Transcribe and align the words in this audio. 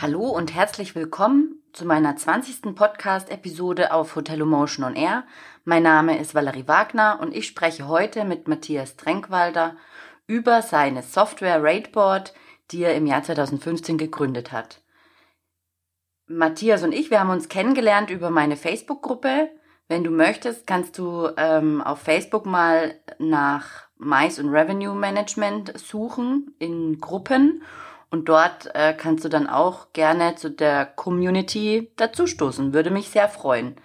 Hallo 0.00 0.28
und 0.28 0.54
herzlich 0.54 0.94
willkommen 0.94 1.60
zu 1.72 1.84
meiner 1.84 2.14
20. 2.14 2.72
Podcast-Episode 2.76 3.92
auf 3.92 4.14
Hotel 4.14 4.42
Emotion 4.42 4.84
on 4.84 4.94
Air. 4.94 5.24
Mein 5.64 5.82
Name 5.82 6.20
ist 6.20 6.36
Valerie 6.36 6.68
Wagner 6.68 7.18
und 7.20 7.34
ich 7.34 7.48
spreche 7.48 7.88
heute 7.88 8.24
mit 8.24 8.46
Matthias 8.46 8.96
Trenkwalder 8.96 9.74
über 10.28 10.62
seine 10.62 11.02
Software 11.02 11.60
Raidboard, 11.60 12.32
die 12.70 12.84
er 12.84 12.94
im 12.94 13.08
Jahr 13.08 13.24
2015 13.24 13.98
gegründet 13.98 14.52
hat. 14.52 14.82
Matthias 16.28 16.84
und 16.84 16.92
ich, 16.92 17.10
wir 17.10 17.18
haben 17.18 17.30
uns 17.30 17.48
kennengelernt 17.48 18.10
über 18.10 18.30
meine 18.30 18.56
Facebook-Gruppe. 18.56 19.50
Wenn 19.88 20.04
du 20.04 20.12
möchtest, 20.12 20.68
kannst 20.68 20.96
du 20.96 21.28
ähm, 21.36 21.82
auf 21.82 21.98
Facebook 21.98 22.46
mal 22.46 22.94
nach 23.18 23.88
Mais 23.96 24.38
und 24.38 24.50
Revenue 24.50 24.94
Management 24.94 25.76
suchen 25.76 26.54
in 26.60 27.00
Gruppen 27.00 27.64
und 28.10 28.28
dort 28.28 28.74
äh, 28.74 28.94
kannst 28.94 29.24
du 29.24 29.28
dann 29.28 29.48
auch 29.48 29.92
gerne 29.92 30.34
zu 30.36 30.50
der 30.50 30.86
Community 30.86 31.92
dazustoßen. 31.96 32.72
Würde 32.72 32.90
mich 32.90 33.10
sehr 33.10 33.28
freuen. 33.28 33.76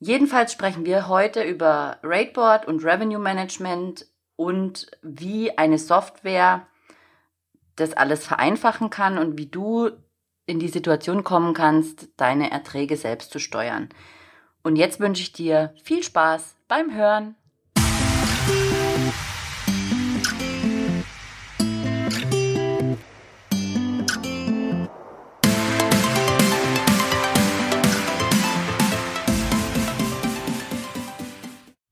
Jedenfalls 0.00 0.52
sprechen 0.52 0.84
wir 0.84 1.08
heute 1.08 1.42
über 1.42 1.98
Raidboard 2.02 2.66
und 2.66 2.84
Revenue 2.84 3.18
Management 3.18 4.06
und 4.36 4.90
wie 5.02 5.56
eine 5.58 5.78
Software 5.78 6.66
das 7.76 7.94
alles 7.94 8.26
vereinfachen 8.26 8.90
kann 8.90 9.18
und 9.18 9.38
wie 9.38 9.46
du 9.46 9.90
in 10.46 10.58
die 10.58 10.68
Situation 10.68 11.24
kommen 11.24 11.54
kannst, 11.54 12.08
deine 12.16 12.50
Erträge 12.50 12.96
selbst 12.96 13.30
zu 13.30 13.38
steuern. 13.38 13.88
Und 14.62 14.76
jetzt 14.76 15.00
wünsche 15.00 15.22
ich 15.22 15.32
dir 15.32 15.74
viel 15.82 16.02
Spaß 16.02 16.56
beim 16.68 16.94
Hören. 16.94 17.36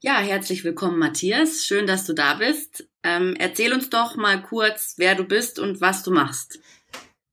Ja, 0.06 0.18
herzlich 0.18 0.62
willkommen, 0.62 1.00
Matthias. 1.00 1.64
Schön, 1.64 1.88
dass 1.88 2.04
du 2.04 2.12
da 2.12 2.34
bist. 2.34 2.88
Ähm, 3.02 3.34
erzähl 3.40 3.72
uns 3.72 3.90
doch 3.90 4.14
mal 4.14 4.40
kurz, 4.40 4.94
wer 4.98 5.16
du 5.16 5.24
bist 5.24 5.58
und 5.58 5.80
was 5.80 6.04
du 6.04 6.12
machst. 6.12 6.60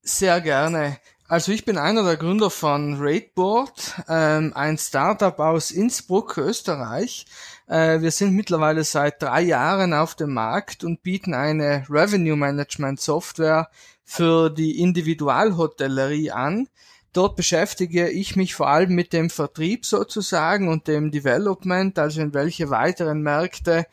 Sehr 0.01 0.41
gerne. 0.41 0.97
Also 1.27 1.51
ich 1.51 1.65
bin 1.65 1.77
einer 1.77 2.03
der 2.03 2.17
Gründer 2.17 2.49
von 2.49 2.97
Raidboard, 2.99 4.01
ähm, 4.09 4.53
ein 4.55 4.79
Startup 4.79 5.37
aus 5.37 5.69
Innsbruck, 5.69 6.39
Österreich. 6.39 7.27
Äh, 7.67 8.01
wir 8.01 8.09
sind 8.09 8.33
mittlerweile 8.33 8.83
seit 8.83 9.21
drei 9.21 9.43
Jahren 9.43 9.93
auf 9.93 10.15
dem 10.15 10.33
Markt 10.33 10.83
und 10.83 11.03
bieten 11.03 11.35
eine 11.35 11.85
Revenue 11.91 12.35
Management 12.35 12.99
Software 12.99 13.69
für 14.03 14.49
die 14.49 14.79
Individualhotellerie 14.79 16.31
an. 16.31 16.67
Dort 17.13 17.35
beschäftige 17.35 18.09
ich 18.09 18.35
mich 18.35 18.55
vor 18.55 18.67
allem 18.67 18.95
mit 18.95 19.13
dem 19.13 19.29
Vertrieb 19.29 19.85
sozusagen 19.85 20.67
und 20.67 20.87
dem 20.87 21.11
Development, 21.11 21.97
also 21.99 22.21
in 22.21 22.33
welche 22.33 22.71
weiteren 22.71 23.21
Märkte 23.21 23.85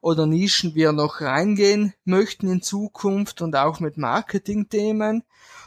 oder 0.00 0.26
Nischen 0.26 0.76
wir 0.76 0.92
noch 0.92 1.20
reingehen 1.20 1.92
möchten 2.04 2.48
in 2.48 2.62
Zukunft 2.62 3.42
und 3.42 3.56
auch 3.56 3.80
mit 3.80 3.96
Marketingthemen. 3.98 5.24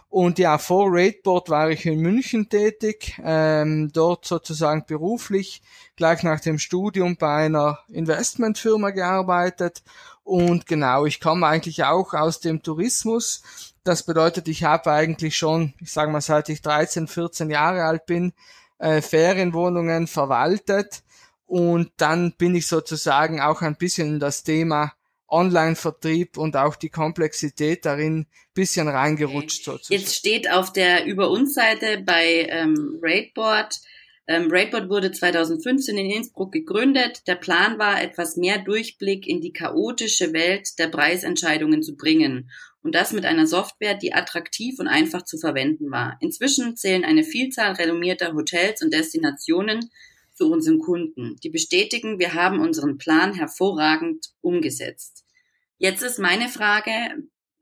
Und 0.07 0.39
ja, 0.39 0.57
vor 0.57 0.87
Raidboard 0.89 1.49
war 1.49 1.69
ich 1.69 1.85
in 1.85 2.01
München 2.01 2.49
tätig, 2.49 3.17
ähm, 3.23 3.91
dort 3.93 4.25
sozusagen 4.25 4.85
beruflich, 4.85 5.61
gleich 5.95 6.23
nach 6.23 6.41
dem 6.41 6.59
Studium 6.59 7.15
bei 7.15 7.45
einer 7.45 7.79
Investmentfirma 7.87 8.89
gearbeitet. 8.89 9.83
Und 10.23 10.65
genau, 10.65 11.05
ich 11.05 11.21
komme 11.21 11.47
eigentlich 11.47 11.85
auch 11.85 12.13
aus 12.13 12.41
dem 12.41 12.61
Tourismus 12.61 13.70
das 13.83 14.05
bedeutet, 14.05 14.47
ich 14.47 14.63
habe 14.63 14.91
eigentlich 14.91 15.35
schon, 15.35 15.73
ich 15.79 15.91
sage 15.91 16.11
mal, 16.11 16.21
seit 16.21 16.49
ich 16.49 16.61
13, 16.61 17.07
14 17.07 17.49
Jahre 17.49 17.83
alt 17.83 18.05
bin, 18.05 18.33
äh, 18.79 19.01
Ferienwohnungen 19.01 20.07
verwaltet 20.07 21.03
und 21.45 21.91
dann 21.97 22.33
bin 22.33 22.55
ich 22.55 22.67
sozusagen 22.67 23.41
auch 23.41 23.61
ein 23.61 23.75
bisschen 23.75 24.15
in 24.15 24.19
das 24.19 24.43
Thema 24.43 24.93
Online-Vertrieb 25.27 26.37
und 26.37 26.57
auch 26.57 26.75
die 26.75 26.89
Komplexität 26.89 27.85
darin 27.85 28.27
bisschen 28.53 28.87
reingerutscht 28.87 29.67
okay. 29.67 29.77
sozusagen. 29.77 30.01
Jetzt 30.01 30.15
steht 30.15 30.51
auf 30.51 30.73
der 30.73 31.05
Über 31.05 31.29
uns 31.29 31.53
Seite 31.53 32.03
bei 32.05 32.47
ähm, 32.49 32.99
Raidboard, 33.01 33.79
ähm, 34.27 34.47
Raidboard 34.51 34.89
wurde 34.89 35.11
2015 35.11 35.97
in 35.97 36.09
Innsbruck 36.09 36.51
gegründet. 36.51 37.27
Der 37.27 37.35
Plan 37.35 37.79
war, 37.79 38.01
etwas 38.01 38.37
mehr 38.37 38.59
Durchblick 38.59 39.27
in 39.27 39.41
die 39.41 39.51
chaotische 39.51 40.31
Welt 40.33 40.77
der 40.79 40.87
Preisentscheidungen 40.87 41.81
zu 41.81 41.95
bringen 41.95 42.49
und 42.83 42.95
das 42.95 43.13
mit 43.13 43.25
einer 43.25 43.47
Software, 43.47 43.95
die 43.95 44.13
attraktiv 44.13 44.79
und 44.79 44.87
einfach 44.87 45.23
zu 45.23 45.37
verwenden 45.37 45.91
war. 45.91 46.17
Inzwischen 46.19 46.75
zählen 46.75 47.05
eine 47.05 47.23
Vielzahl 47.23 47.73
renommierter 47.73 48.33
Hotels 48.33 48.81
und 48.81 48.93
Destinationen 48.93 49.91
zu 50.33 50.51
unseren 50.51 50.79
Kunden, 50.79 51.35
die 51.43 51.49
bestätigen, 51.49 52.17
wir 52.17 52.33
haben 52.33 52.59
unseren 52.59 52.97
Plan 52.97 53.33
hervorragend 53.33 54.27
umgesetzt. 54.41 55.23
Jetzt 55.77 56.01
ist 56.01 56.19
meine 56.19 56.49
Frage, 56.49 56.91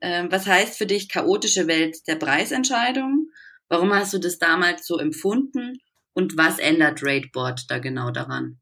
äh, 0.00 0.24
was 0.30 0.46
heißt 0.46 0.78
für 0.78 0.86
dich 0.86 1.08
chaotische 1.08 1.66
Welt 1.66 2.06
der 2.06 2.16
Preisentscheidung? 2.16 3.28
Warum 3.68 3.92
hast 3.92 4.12
du 4.12 4.18
das 4.18 4.38
damals 4.38 4.86
so 4.86 4.98
empfunden? 4.98 5.78
Und 6.12 6.36
was 6.36 6.58
ändert 6.58 7.02
Raidboard 7.02 7.70
da 7.70 7.78
genau 7.78 8.10
daran? 8.10 8.58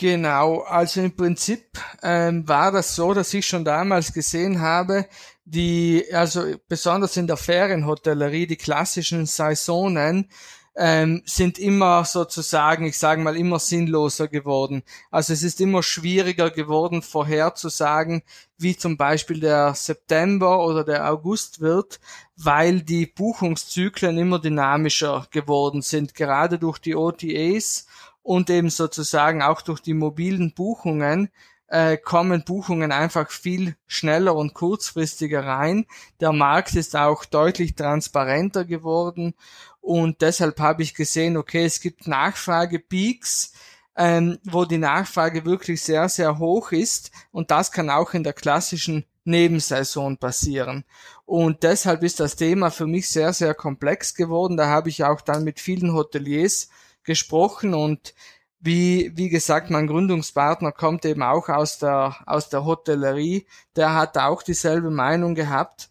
Genau, 0.00 0.60
also 0.60 1.02
im 1.02 1.14
Prinzip 1.14 1.78
ähm, 2.02 2.48
war 2.48 2.72
das 2.72 2.96
so, 2.96 3.12
dass 3.12 3.34
ich 3.34 3.46
schon 3.46 3.66
damals 3.66 4.14
gesehen 4.14 4.62
habe, 4.62 5.06
die, 5.44 6.06
also 6.10 6.54
besonders 6.68 7.18
in 7.18 7.26
der 7.26 7.36
Ferienhotellerie, 7.36 8.46
die 8.46 8.56
klassischen 8.56 9.26
Saisonen, 9.26 10.30
ähm, 10.74 11.20
sind 11.26 11.58
immer 11.58 12.06
sozusagen, 12.06 12.86
ich 12.86 12.96
sage 12.96 13.20
mal, 13.20 13.36
immer 13.36 13.58
sinnloser 13.58 14.28
geworden. 14.28 14.84
Also 15.10 15.34
es 15.34 15.42
ist 15.42 15.60
immer 15.60 15.82
schwieriger 15.82 16.50
geworden, 16.50 17.02
vorherzusagen, 17.02 18.22
wie 18.56 18.78
zum 18.78 18.96
Beispiel 18.96 19.40
der 19.40 19.74
September 19.74 20.64
oder 20.64 20.82
der 20.82 21.10
August 21.10 21.60
wird, 21.60 22.00
weil 22.36 22.80
die 22.80 23.04
Buchungszyklen 23.04 24.16
immer 24.16 24.38
dynamischer 24.38 25.26
geworden 25.30 25.82
sind, 25.82 26.14
gerade 26.14 26.58
durch 26.58 26.78
die 26.78 26.96
OTAs 26.96 27.86
und 28.30 28.48
eben 28.48 28.70
sozusagen 28.70 29.42
auch 29.42 29.60
durch 29.60 29.80
die 29.80 29.92
mobilen 29.92 30.54
Buchungen 30.54 31.30
äh, 31.66 31.96
kommen 31.96 32.44
Buchungen 32.44 32.92
einfach 32.92 33.28
viel 33.28 33.74
schneller 33.88 34.36
und 34.36 34.54
kurzfristiger 34.54 35.44
rein. 35.44 35.84
Der 36.20 36.30
Markt 36.30 36.76
ist 36.76 36.94
auch 36.94 37.24
deutlich 37.24 37.74
transparenter 37.74 38.64
geworden 38.64 39.34
und 39.80 40.20
deshalb 40.22 40.60
habe 40.60 40.84
ich 40.84 40.94
gesehen, 40.94 41.36
okay, 41.36 41.64
es 41.64 41.80
gibt 41.80 42.06
Nachfragepeaks, 42.06 43.52
ähm, 43.96 44.38
wo 44.44 44.64
die 44.64 44.78
Nachfrage 44.78 45.44
wirklich 45.44 45.82
sehr, 45.82 46.08
sehr 46.08 46.38
hoch 46.38 46.70
ist 46.70 47.10
und 47.32 47.50
das 47.50 47.72
kann 47.72 47.90
auch 47.90 48.14
in 48.14 48.22
der 48.22 48.32
klassischen 48.32 49.06
Nebensaison 49.24 50.18
passieren. 50.18 50.84
Und 51.26 51.64
deshalb 51.64 52.04
ist 52.04 52.20
das 52.20 52.36
Thema 52.36 52.70
für 52.70 52.86
mich 52.86 53.10
sehr, 53.10 53.32
sehr 53.32 53.54
komplex 53.54 54.14
geworden. 54.14 54.56
Da 54.56 54.68
habe 54.68 54.88
ich 54.88 55.02
auch 55.02 55.20
dann 55.20 55.42
mit 55.42 55.58
vielen 55.58 55.94
Hoteliers 55.94 56.68
gesprochen 57.10 57.74
und 57.74 58.14
wie, 58.60 59.10
wie 59.16 59.30
gesagt, 59.30 59.68
mein 59.70 59.88
Gründungspartner 59.88 60.70
kommt 60.70 61.04
eben 61.04 61.22
auch 61.24 61.48
aus 61.48 61.78
der, 61.78 62.14
aus 62.26 62.50
der 62.50 62.64
Hotellerie. 62.64 63.46
Der 63.74 63.94
hat 63.94 64.16
auch 64.16 64.44
dieselbe 64.44 64.90
Meinung 64.90 65.34
gehabt. 65.34 65.88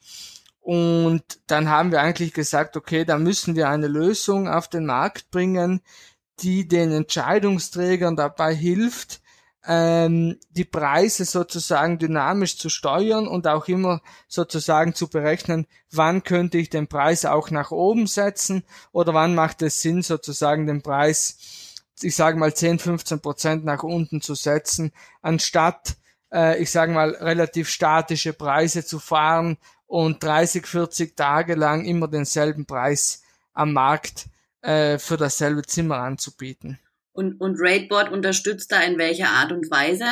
Und 0.62 1.24
dann 1.48 1.68
haben 1.68 1.92
wir 1.92 2.00
eigentlich 2.00 2.34
gesagt, 2.34 2.78
okay, 2.78 3.04
da 3.04 3.18
müssen 3.18 3.56
wir 3.58 3.68
eine 3.70 3.88
Lösung 3.88 4.48
auf 4.48 4.70
den 4.70 4.86
Markt 4.86 5.30
bringen, 5.30 5.82
die 6.40 6.68
den 6.68 6.92
Entscheidungsträgern 6.94 8.16
dabei 8.16 8.56
hilft, 8.56 9.20
ähm, 9.66 10.38
die 10.50 10.66
Preise 10.66 11.26
sozusagen 11.26 12.00
dynamisch 12.00 12.58
zu 12.58 12.70
steuern 12.70 13.28
und 13.28 13.48
auch 13.48 13.68
immer 13.68 14.02
sozusagen 14.28 14.96
zu 14.96 15.10
berechnen, 15.10 15.68
wann 15.92 16.24
könnte 16.24 16.58
ich 16.58 16.70
den 16.70 16.88
Preis 16.88 17.26
auch 17.26 17.52
nach 17.52 17.72
oben 17.72 18.08
setzen 18.08 18.64
oder 18.92 19.14
wann 19.14 19.36
macht 19.36 19.62
es 19.62 19.82
Sinn, 19.82 20.02
sozusagen 20.02 20.66
den 20.66 20.82
Preis 20.82 21.38
ich 22.04 22.16
sage 22.16 22.38
mal 22.38 22.54
10, 22.54 22.80
15 22.80 23.20
Prozent 23.20 23.66
nach 23.66 23.84
unten 23.84 24.22
zu 24.22 24.36
setzen, 24.36 24.92
anstatt, 25.22 25.98
äh, 26.32 26.62
ich 26.62 26.72
sage 26.72 26.94
mal, 26.94 27.12
relativ 27.12 27.70
statische 27.70 28.34
Preise 28.34 28.86
zu 28.86 29.00
fahren 29.00 29.58
und 29.88 30.24
30, 30.24 30.68
40 30.68 31.16
Tage 31.16 31.56
lang 31.56 31.86
immer 31.86 32.08
denselben 32.08 32.66
Preis 32.66 33.24
am 33.54 33.74
Markt 33.74 34.28
äh, 34.62 34.98
für 34.98 35.18
dasselbe 35.18 35.64
Zimmer 35.64 35.98
anzubieten. 35.98 36.80
Und, 37.20 37.42
und 37.42 37.58
Raidboard 37.60 38.14
unterstützt 38.14 38.72
da 38.72 38.80
in 38.80 38.98
welcher 38.98 39.28
Art 39.28 39.52
und 39.52 39.70
Weise? 39.70 40.06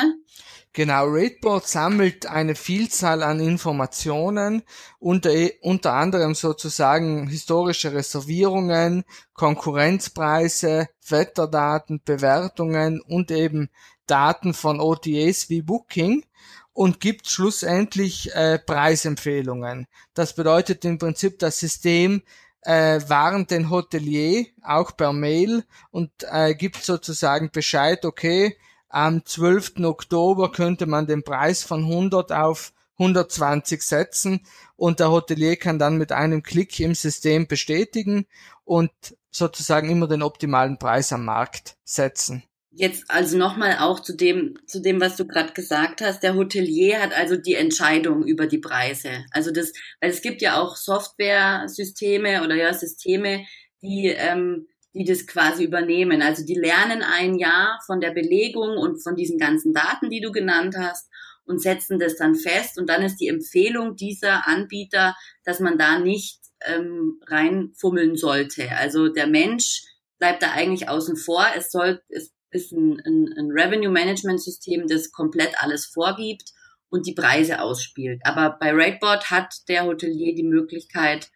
Genau, 0.74 1.06
Raidboard 1.06 1.66
sammelt 1.66 2.26
eine 2.26 2.54
Vielzahl 2.54 3.22
an 3.22 3.40
Informationen, 3.40 4.62
unter, 4.98 5.30
unter 5.62 5.94
anderem 5.94 6.34
sozusagen 6.34 7.26
historische 7.26 7.94
Reservierungen, 7.94 9.04
Konkurrenzpreise, 9.32 10.90
Wetterdaten, 11.08 12.02
Bewertungen 12.04 13.00
und 13.00 13.30
eben 13.30 13.70
Daten 14.06 14.52
von 14.52 14.78
OTAs 14.78 15.48
wie 15.48 15.62
Booking 15.62 16.26
und 16.74 17.00
gibt 17.00 17.26
schlussendlich 17.26 18.34
äh, 18.34 18.58
Preisempfehlungen. 18.58 19.86
Das 20.12 20.34
bedeutet 20.34 20.84
im 20.84 20.98
Prinzip, 20.98 21.38
das 21.38 21.58
System 21.58 22.20
äh, 22.62 23.00
warnt 23.08 23.50
den 23.50 23.70
Hotelier 23.70 24.46
auch 24.62 24.96
per 24.96 25.12
Mail 25.12 25.64
und 25.90 26.10
äh, 26.30 26.54
gibt 26.54 26.82
sozusagen 26.82 27.50
Bescheid, 27.50 28.04
okay, 28.04 28.56
am 28.88 29.24
12. 29.24 29.80
Oktober 29.84 30.50
könnte 30.50 30.86
man 30.86 31.06
den 31.06 31.22
Preis 31.22 31.62
von 31.62 31.84
100 31.84 32.32
auf 32.32 32.72
120 32.98 33.82
setzen 33.82 34.40
und 34.76 35.00
der 35.00 35.10
Hotelier 35.10 35.56
kann 35.56 35.78
dann 35.78 35.98
mit 35.98 36.10
einem 36.10 36.42
Klick 36.42 36.80
im 36.80 36.94
System 36.94 37.46
bestätigen 37.46 38.26
und 38.64 38.90
sozusagen 39.30 39.88
immer 39.88 40.08
den 40.08 40.22
optimalen 40.22 40.78
Preis 40.78 41.12
am 41.12 41.24
Markt 41.24 41.76
setzen. 41.84 42.42
Jetzt 42.70 43.04
also 43.08 43.38
nochmal 43.38 43.78
auch 43.80 44.00
zu 44.00 44.14
dem, 44.14 44.58
zu 44.66 44.80
dem, 44.80 45.00
was 45.00 45.16
du 45.16 45.26
gerade 45.26 45.54
gesagt 45.54 46.02
hast. 46.02 46.22
Der 46.22 46.34
Hotelier 46.34 47.00
hat 47.00 47.16
also 47.16 47.36
die 47.36 47.54
Entscheidung 47.54 48.26
über 48.26 48.46
die 48.46 48.58
Preise. 48.58 49.24
Also 49.30 49.50
das, 49.50 49.72
weil 50.00 50.10
es 50.10 50.20
gibt 50.20 50.42
ja 50.42 50.60
auch 50.60 50.76
Software-Systeme 50.76 52.44
oder 52.44 52.54
ja 52.54 52.74
Systeme, 52.74 53.46
die, 53.80 54.08
ähm, 54.08 54.66
die 54.92 55.04
das 55.04 55.26
quasi 55.26 55.64
übernehmen. 55.64 56.20
Also 56.20 56.44
die 56.44 56.54
lernen 56.54 57.02
ein 57.02 57.38
Jahr 57.38 57.80
von 57.86 58.00
der 58.00 58.10
Belegung 58.10 58.76
und 58.76 59.02
von 59.02 59.16
diesen 59.16 59.38
ganzen 59.38 59.72
Daten, 59.72 60.10
die 60.10 60.20
du 60.20 60.30
genannt 60.30 60.76
hast 60.78 61.08
und 61.46 61.62
setzen 61.62 61.98
das 61.98 62.16
dann 62.16 62.34
fest. 62.34 62.78
Und 62.78 62.90
dann 62.90 63.02
ist 63.02 63.16
die 63.16 63.28
Empfehlung 63.28 63.96
dieser 63.96 64.46
Anbieter, 64.46 65.16
dass 65.44 65.58
man 65.58 65.78
da 65.78 65.98
nicht 65.98 66.40
ähm, 66.66 67.20
reinfummeln 67.26 68.16
sollte. 68.16 68.70
Also 68.72 69.08
der 69.08 69.26
Mensch 69.26 69.84
bleibt 70.18 70.42
da 70.42 70.52
eigentlich 70.52 70.88
außen 70.88 71.16
vor. 71.16 71.46
Es 71.56 71.70
soll, 71.70 72.02
es 72.08 72.32
ist 72.50 72.72
ein, 72.72 73.00
ein, 73.04 73.34
ein 73.38 73.50
Revenue 73.50 73.90
Management 73.90 74.42
System, 74.42 74.86
das 74.88 75.12
komplett 75.12 75.62
alles 75.62 75.86
vorgibt 75.86 76.52
und 76.90 77.06
die 77.06 77.14
Preise 77.14 77.60
ausspielt. 77.60 78.20
Aber 78.24 78.56
bei 78.58 78.72
Rateboard 78.72 79.30
hat 79.30 79.68
der 79.68 79.84
Hotelier 79.84 80.34
die 80.34 80.44
Möglichkeit, 80.44 81.30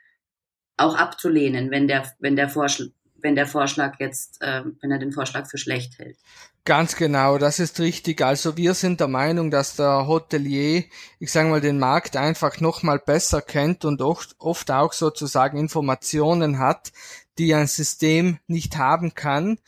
auch 0.76 0.96
abzulehnen, 0.96 1.70
wenn 1.70 1.86
der, 1.86 2.10
wenn 2.18 2.36
der 2.36 2.48
Vorschlag, 2.48 2.88
wenn 3.14 3.36
der 3.36 3.46
Vorschlag 3.46 4.00
jetzt, 4.00 4.42
äh, 4.42 4.64
wenn 4.80 4.90
er 4.90 4.98
den 4.98 5.12
Vorschlag 5.12 5.46
für 5.46 5.58
schlecht 5.58 5.98
hält. 5.98 6.16
Ganz 6.64 6.94
genau, 6.94 7.38
das 7.38 7.58
ist 7.58 7.80
richtig. 7.80 8.22
Also 8.22 8.56
wir 8.56 8.74
sind 8.74 9.00
der 9.00 9.08
Meinung, 9.08 9.50
dass 9.50 9.74
der 9.76 10.06
Hotelier, 10.06 10.84
ich 11.18 11.32
sage 11.32 11.48
mal, 11.48 11.60
den 11.60 11.78
Markt 11.78 12.16
einfach 12.16 12.60
nochmal 12.60 13.00
besser 13.00 13.42
kennt 13.42 13.84
und 13.84 14.00
oft, 14.00 14.36
oft 14.38 14.70
auch 14.70 14.92
sozusagen 14.92 15.58
Informationen 15.58 16.58
hat, 16.58 16.92
die 17.38 17.54
ein 17.54 17.66
System 17.66 18.38
nicht 18.46 18.76
haben 18.76 19.14
kann. 19.14 19.58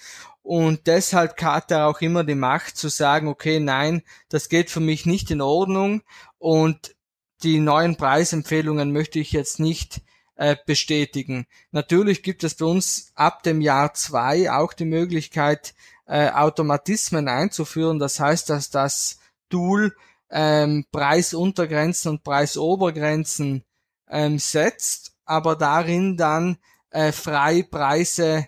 Und 0.42 0.86
deshalb 0.86 1.40
hat 1.42 1.70
er 1.70 1.86
auch 1.86 2.00
immer 2.00 2.22
die 2.22 2.34
Macht 2.34 2.76
zu 2.76 2.88
sagen, 2.88 3.28
okay, 3.28 3.60
nein, 3.60 4.02
das 4.28 4.48
geht 4.48 4.70
für 4.70 4.80
mich 4.80 5.06
nicht 5.06 5.30
in 5.30 5.40
Ordnung 5.40 6.02
und 6.38 6.94
die 7.42 7.60
neuen 7.60 7.96
Preisempfehlungen 7.96 8.92
möchte 8.92 9.18
ich 9.18 9.32
jetzt 9.32 9.58
nicht 9.58 10.02
äh, 10.36 10.56
bestätigen. 10.66 11.46
Natürlich 11.70 12.22
gibt 12.22 12.44
es 12.44 12.54
bei 12.56 12.66
uns 12.66 13.12
ab 13.14 13.42
dem 13.42 13.60
Jahr 13.60 13.94
zwei 13.94 14.50
auch 14.50 14.72
die 14.72 14.84
Möglichkeit, 14.84 15.74
äh, 16.06 16.30
Automatismen 16.30 17.28
einzuführen. 17.28 17.98
Das 17.98 18.20
heißt, 18.20 18.50
dass 18.50 18.70
das 18.70 19.18
Tool 19.48 19.94
ähm, 20.30 20.84
Preisuntergrenzen 20.90 22.10
und 22.10 22.24
Preisobergrenzen 22.24 23.64
ähm, 24.08 24.38
setzt, 24.38 25.14
aber 25.24 25.56
darin 25.56 26.16
dann 26.16 26.58
äh, 26.94 27.10
frei 27.12 27.64
Preise 27.64 28.46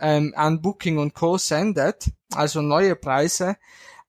ähm, 0.00 0.32
an 0.34 0.62
Booking 0.62 0.98
und 0.98 1.14
Co. 1.14 1.36
sendet, 1.36 2.06
also 2.34 2.62
neue 2.62 2.96
Preise, 2.96 3.56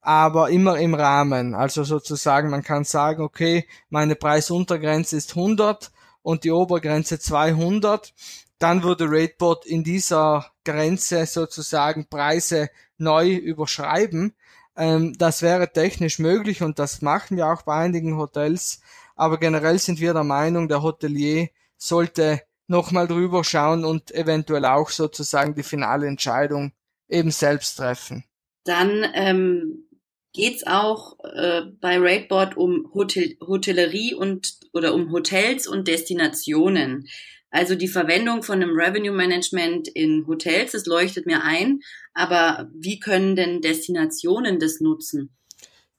aber 0.00 0.50
immer 0.50 0.78
im 0.78 0.94
Rahmen. 0.94 1.54
Also 1.54 1.84
sozusagen, 1.84 2.50
man 2.50 2.62
kann 2.62 2.84
sagen, 2.84 3.22
okay, 3.22 3.66
meine 3.90 4.16
Preisuntergrenze 4.16 5.16
ist 5.16 5.36
100 5.36 5.92
und 6.22 6.44
die 6.44 6.50
Obergrenze 6.50 7.18
200. 7.18 8.14
Dann 8.58 8.82
würde 8.82 9.04
Rateboard 9.06 9.66
in 9.66 9.84
dieser 9.84 10.46
Grenze 10.64 11.26
sozusagen 11.26 12.06
Preise 12.08 12.70
neu 12.96 13.34
überschreiben. 13.34 14.34
Ähm, 14.76 15.12
das 15.18 15.42
wäre 15.42 15.70
technisch 15.70 16.18
möglich 16.18 16.62
und 16.62 16.78
das 16.78 17.02
machen 17.02 17.36
wir 17.36 17.48
auch 17.48 17.62
bei 17.62 17.74
einigen 17.74 18.16
Hotels. 18.16 18.80
Aber 19.14 19.38
generell 19.38 19.78
sind 19.78 20.00
wir 20.00 20.14
der 20.14 20.24
Meinung, 20.24 20.68
der 20.68 20.82
Hotelier 20.82 21.48
sollte 21.76 22.42
nochmal 22.66 23.06
drüber 23.06 23.44
schauen 23.44 23.84
und 23.84 24.10
eventuell 24.12 24.64
auch 24.64 24.90
sozusagen 24.90 25.54
die 25.54 25.62
finale 25.62 26.06
Entscheidung 26.06 26.72
eben 27.08 27.30
selbst 27.30 27.76
treffen. 27.76 28.24
Dann 28.64 29.04
ähm, 29.14 29.88
geht 30.32 30.66
auch 30.66 31.18
äh, 31.24 31.62
bei 31.80 31.98
Rateboard 31.98 32.56
um 32.56 32.90
Hotel 32.94 33.36
Hotellerie 33.40 34.14
und 34.14 34.54
oder 34.72 34.94
um 34.94 35.12
Hotels 35.12 35.66
und 35.66 35.86
Destinationen. 35.88 37.06
Also 37.50 37.76
die 37.76 37.88
Verwendung 37.88 38.42
von 38.42 38.60
einem 38.60 38.74
Revenue 38.74 39.14
Management 39.14 39.86
in 39.86 40.26
Hotels, 40.26 40.72
das 40.72 40.86
leuchtet 40.86 41.24
mir 41.24 41.44
ein. 41.44 41.80
Aber 42.12 42.68
wie 42.74 42.98
können 42.98 43.36
denn 43.36 43.60
Destinationen 43.60 44.58
das 44.58 44.80
nutzen? 44.80 45.36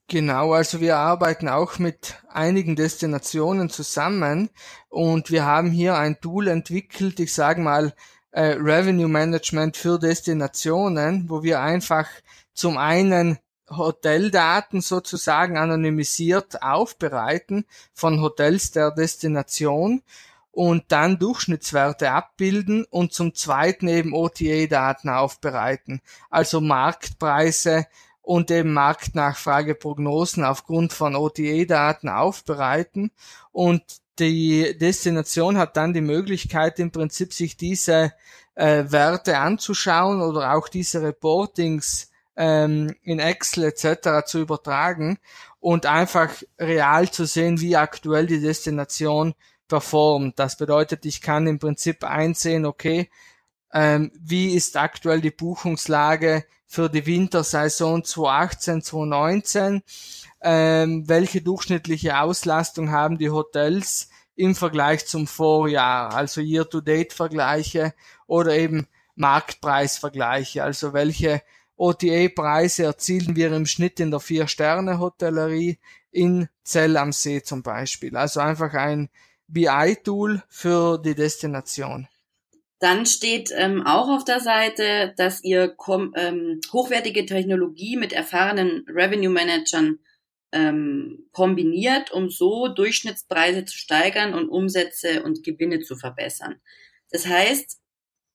Genau, 0.07 0.53
also 0.53 0.81
wir 0.81 0.97
arbeiten 0.97 1.49
auch 1.49 1.79
mit 1.79 2.15
einigen 2.29 2.75
Destinationen 2.75 3.71
zusammen 3.71 4.51
und 4.87 5.31
wir 5.31 5.45
haben 5.45 5.71
hier 5.71 5.95
ein 5.95 6.21
Tool 6.21 6.47
entwickelt, 6.47 7.19
ich 7.19 7.33
sage 7.33 7.59
mal 7.61 7.91
äh, 8.29 8.55
Revenue 8.59 9.07
Management 9.07 9.77
für 9.77 9.97
Destinationen, 9.97 11.27
wo 11.27 11.41
wir 11.41 11.59
einfach 11.59 12.07
zum 12.53 12.77
einen 12.77 13.39
Hoteldaten 13.67 14.81
sozusagen 14.81 15.57
anonymisiert 15.57 16.61
aufbereiten 16.61 17.65
von 17.95 18.21
Hotels 18.21 18.69
der 18.69 18.91
Destination 18.91 20.03
und 20.51 20.83
dann 20.89 21.17
Durchschnittswerte 21.17 22.11
abbilden 22.11 22.85
und 22.91 23.11
zum 23.11 23.33
zweiten 23.33 23.87
eben 23.87 24.13
OTA-Daten 24.13 25.09
aufbereiten, 25.09 26.01
also 26.29 26.61
Marktpreise, 26.61 27.87
und 28.25 28.49
eben 28.51 28.73
Marktnachfrageprognosen 28.73 30.43
aufgrund 30.43 30.93
von 30.93 31.15
OTA-Daten 31.15 32.09
aufbereiten 32.09 33.11
und 33.51 33.83
die 34.19 34.77
Destination 34.77 35.57
hat 35.57 35.77
dann 35.77 35.93
die 35.93 36.01
Möglichkeit 36.01 36.79
im 36.79 36.91
Prinzip 36.91 37.33
sich 37.33 37.57
diese 37.57 38.13
äh, 38.55 38.85
Werte 38.87 39.37
anzuschauen 39.37 40.21
oder 40.21 40.53
auch 40.53 40.69
diese 40.69 41.01
Reportings 41.01 42.09
ähm, 42.35 42.95
in 43.03 43.19
Excel 43.19 43.65
etc. 43.65 44.25
zu 44.25 44.39
übertragen 44.39 45.19
und 45.59 45.85
einfach 45.85 46.31
real 46.59 47.09
zu 47.11 47.25
sehen, 47.25 47.59
wie 47.59 47.75
aktuell 47.75 48.25
die 48.25 48.41
Destination 48.41 49.35
performt. 49.67 50.39
Das 50.39 50.57
bedeutet, 50.57 51.05
ich 51.05 51.21
kann 51.21 51.47
im 51.47 51.59
Prinzip 51.59 52.03
einsehen, 52.03 52.65
okay, 52.65 53.09
ähm, 53.73 54.11
wie 54.17 54.53
ist 54.55 54.77
aktuell 54.77 55.21
die 55.21 55.31
Buchungslage 55.31 56.45
für 56.67 56.89
die 56.89 57.05
Wintersaison 57.05 58.03
2018, 58.03 58.81
2019, 58.81 59.83
ähm, 60.41 61.07
welche 61.07 61.41
durchschnittliche 61.41 62.19
Auslastung 62.19 62.91
haben 62.91 63.17
die 63.17 63.29
Hotels 63.29 64.09
im 64.35 64.55
Vergleich 64.55 65.05
zum 65.05 65.27
Vorjahr, 65.27 66.13
also 66.13 66.41
Year-to-Date-Vergleiche 66.41 67.93
oder 68.27 68.55
eben 68.55 68.87
Marktpreisvergleiche, 69.15 70.63
also 70.63 70.93
welche 70.93 71.41
OTA-Preise 71.77 72.83
erzielen 72.83 73.35
wir 73.35 73.51
im 73.51 73.65
Schnitt 73.65 73.99
in 73.99 74.11
der 74.11 74.19
Vier-Sterne-Hotellerie 74.19 75.79
in 76.11 76.47
Zell 76.63 76.97
am 76.97 77.11
See 77.11 77.43
zum 77.43 77.63
Beispiel. 77.63 78.15
Also 78.15 78.39
einfach 78.39 78.73
ein 78.73 79.09
BI-Tool 79.47 80.43
für 80.47 80.97
die 80.97 81.15
Destination. 81.15 82.07
Dann 82.85 83.07
steht 83.07 83.49
ähm, 83.51 83.81
auch 83.83 84.09
auf 84.09 84.25
der 84.25 84.39
Seite, 84.39 85.15
dass 85.17 85.43
ihr 85.43 85.75
ähm, 85.87 86.61
hochwertige 86.71 87.25
Technologie 87.25 87.97
mit 87.97 88.13
erfahrenen 88.13 88.85
Revenue 88.87 89.31
Managern 89.31 89.97
ähm, 90.51 91.27
kombiniert, 91.31 92.11
um 92.11 92.29
so 92.29 92.67
Durchschnittspreise 92.67 93.65
zu 93.65 93.75
steigern 93.75 94.35
und 94.35 94.49
Umsätze 94.49 95.23
und 95.23 95.43
Gewinne 95.43 95.79
zu 95.79 95.95
verbessern. 95.95 96.61
Das 97.09 97.25
heißt, 97.25 97.79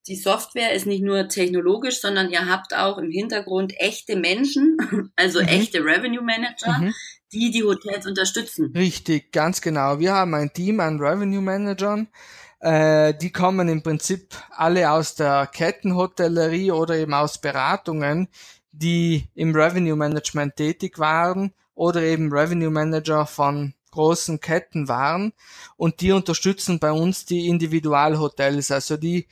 die 0.09 0.16
Software 0.16 0.73
ist 0.73 0.85
nicht 0.85 1.04
nur 1.04 1.28
technologisch, 1.28 2.00
sondern 2.00 2.28
ihr 2.28 2.49
habt 2.49 2.75
auch 2.75 2.99
im 2.99 3.12
Hintergrund 3.12 3.75
echte 3.78 4.16
Menschen, 4.16 5.12
also 5.14 5.40
mhm. 5.40 5.47
echte 5.47 5.85
Revenue 5.85 6.25
Manager, 6.25 6.76
mhm. 6.76 6.95
die 7.33 7.52
die 7.52 7.62
Hotels 7.62 8.04
unterstützen. 8.04 8.73
Richtig, 8.75 9.30
ganz 9.30 9.61
genau. 9.61 10.00
Wir 10.00 10.14
haben 10.14 10.35
ein 10.35 10.52
Team 10.52 10.80
an 10.80 10.99
Revenue 10.99 11.40
Managern, 11.40 12.09
äh, 12.61 13.14
die 13.14 13.33
kommen 13.33 13.69
im 13.69 13.83
Prinzip 13.83 14.35
alle 14.50 14.90
aus 14.90 15.14
der 15.14 15.47
Kettenhotellerie 15.47 16.73
oder 16.73 16.97
eben 16.97 17.14
aus 17.14 17.38
Beratungen, 17.38 18.29
die 18.73 19.29
im 19.35 19.55
Revenue 19.55 19.97
Management 19.97 20.57
tätig 20.57 20.99
waren 20.99 21.52
oder 21.75 22.02
eben 22.02 22.33
Revenue 22.33 22.71
Manager 22.71 23.26
von 23.26 23.75
großen 23.90 24.40
Ketten 24.40 24.88
waren. 24.88 25.33
Und 25.76 26.00
die 26.00 26.12
unterstützen 26.12 26.79
bei 26.79 26.93
uns 26.93 27.25
die 27.25 27.49
Individualhotels, 27.49 28.71
also 28.71 28.97
die 28.97 29.26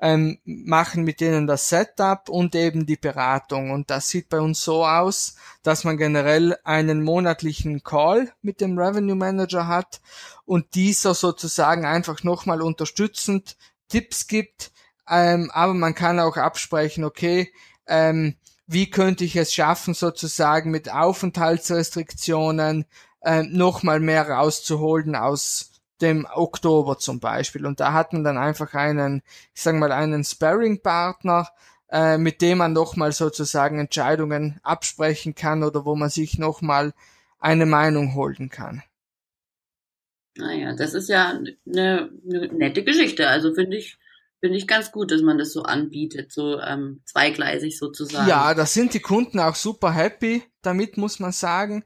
ähm, 0.00 0.38
machen 0.44 1.04
mit 1.04 1.20
denen 1.20 1.46
das 1.46 1.68
Setup 1.68 2.28
und 2.28 2.54
eben 2.54 2.86
die 2.86 2.96
Beratung. 2.96 3.70
Und 3.70 3.90
das 3.90 4.08
sieht 4.08 4.28
bei 4.28 4.40
uns 4.40 4.62
so 4.62 4.84
aus, 4.86 5.36
dass 5.62 5.84
man 5.84 5.96
generell 5.96 6.56
einen 6.64 7.02
monatlichen 7.02 7.82
Call 7.82 8.32
mit 8.42 8.60
dem 8.60 8.78
Revenue 8.78 9.16
Manager 9.16 9.66
hat 9.66 10.00
und 10.44 10.74
dieser 10.74 11.14
sozusagen 11.14 11.84
einfach 11.84 12.22
nochmal 12.22 12.60
unterstützend 12.62 13.56
Tipps 13.88 14.26
gibt, 14.26 14.72
ähm, 15.08 15.50
aber 15.52 15.74
man 15.74 15.94
kann 15.94 16.18
auch 16.20 16.36
absprechen, 16.36 17.04
okay, 17.04 17.52
ähm, 17.86 18.36
wie 18.66 18.90
könnte 18.90 19.24
ich 19.24 19.36
es 19.36 19.52
schaffen, 19.52 19.94
sozusagen 19.94 20.70
mit 20.70 20.90
Aufenthaltsrestriktionen 20.90 22.86
ähm, 23.22 23.48
nochmal 23.52 24.00
mehr 24.00 24.28
rauszuholen 24.28 25.14
aus 25.16 25.73
dem 26.04 26.26
Oktober 26.32 26.98
zum 26.98 27.20
Beispiel. 27.20 27.66
Und 27.66 27.80
da 27.80 27.92
hat 27.92 28.12
man 28.12 28.22
dann 28.24 28.38
einfach 28.38 28.74
einen, 28.74 29.22
ich 29.54 29.62
sage 29.62 29.78
mal, 29.78 29.92
einen 29.92 30.24
Sparring-Partner, 30.24 31.48
äh, 31.90 32.18
mit 32.18 32.40
dem 32.42 32.58
man 32.58 32.72
nochmal 32.72 33.12
sozusagen 33.12 33.78
Entscheidungen 33.78 34.60
absprechen 34.62 35.34
kann 35.34 35.62
oder 35.62 35.84
wo 35.84 35.96
man 35.96 36.10
sich 36.10 36.38
nochmal 36.38 36.92
eine 37.38 37.66
Meinung 37.66 38.14
holen 38.14 38.48
kann. 38.48 38.82
Naja, 40.36 40.74
das 40.74 40.94
ist 40.94 41.08
ja 41.08 41.30
eine, 41.30 42.10
eine 42.26 42.48
nette 42.48 42.82
Geschichte. 42.82 43.28
Also 43.28 43.54
finde 43.54 43.76
ich, 43.76 43.98
finde 44.40 44.56
ich 44.56 44.66
ganz 44.66 44.90
gut, 44.90 45.12
dass 45.12 45.22
man 45.22 45.38
das 45.38 45.52
so 45.52 45.62
anbietet, 45.62 46.32
so 46.32 46.58
ähm, 46.60 47.02
zweigleisig 47.04 47.78
sozusagen. 47.78 48.28
Ja, 48.28 48.54
da 48.54 48.66
sind 48.66 48.94
die 48.94 49.00
Kunden 49.00 49.38
auch 49.38 49.54
super 49.54 49.92
happy 49.92 50.42
damit, 50.62 50.96
muss 50.96 51.20
man 51.20 51.32
sagen, 51.32 51.84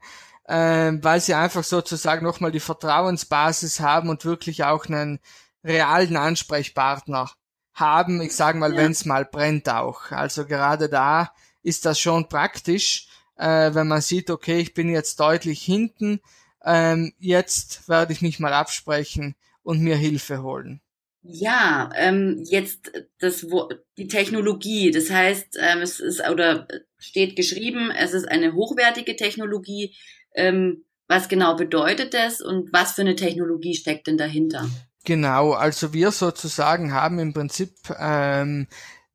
äh, 0.49 0.91
weil 1.03 1.21
sie 1.21 1.35
einfach 1.35 1.63
sozusagen 1.63 2.25
nochmal 2.25 2.51
die 2.51 2.59
Vertrauensbasis 2.59 3.79
haben 3.81 4.09
und 4.09 4.25
wirklich 4.25 4.63
auch 4.63 4.87
einen 4.87 5.19
realen 5.63 6.17
Ansprechpartner 6.17 7.29
haben. 7.73 8.19
Ich 8.21 8.35
sage 8.35 8.57
mal, 8.57 8.71
ja. 8.71 8.77
wenn 8.77 8.91
es 8.91 9.05
mal 9.05 9.25
brennt 9.25 9.69
auch. 9.69 10.09
Also 10.09 10.47
gerade 10.47 10.89
da 10.89 11.31
ist 11.61 11.85
das 11.85 11.99
schon 11.99 12.29
praktisch, 12.29 13.07
äh, 13.35 13.75
wenn 13.75 13.87
man 13.87 14.01
sieht, 14.01 14.31
okay, 14.31 14.59
ich 14.59 14.73
bin 14.73 14.89
jetzt 14.89 15.19
deutlich 15.19 15.61
hinten, 15.61 16.19
ähm, 16.65 17.13
jetzt 17.19 17.87
werde 17.87 18.11
ich 18.13 18.23
mich 18.23 18.39
mal 18.39 18.53
absprechen 18.53 19.35
und 19.61 19.81
mir 19.81 19.97
Hilfe 19.97 20.41
holen. 20.41 20.81
Ja, 21.21 21.91
ähm, 21.95 22.43
jetzt 22.49 22.91
das 23.19 23.45
die 23.97 24.07
Technologie. 24.07 24.89
Das 24.89 25.11
heißt, 25.11 25.59
ähm, 25.59 25.81
es 25.81 25.99
ist 25.99 26.27
oder 26.27 26.67
steht 26.97 27.35
geschrieben, 27.35 27.91
es 27.91 28.13
ist 28.13 28.27
eine 28.27 28.53
hochwertige 28.53 29.15
Technologie. 29.15 29.95
Ähm, 30.35 30.85
was 31.07 31.27
genau 31.27 31.55
bedeutet 31.55 32.13
das 32.13 32.41
und 32.41 32.71
was 32.71 32.93
für 32.93 33.01
eine 33.01 33.15
Technologie 33.15 33.75
steckt 33.75 34.07
denn 34.07 34.17
dahinter? 34.17 34.69
Genau, 35.05 35.53
also 35.53 35.93
wir 35.93 36.11
sozusagen 36.11 36.93
haben 36.93 37.19
im 37.19 37.33
Prinzip 37.33 37.71
ähm, 37.97 38.67